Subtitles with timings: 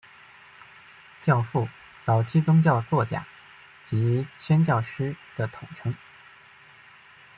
[1.19, 1.69] 教父
[2.01, 3.23] 早期宗教作家
[3.83, 5.93] 及宣教师的统称。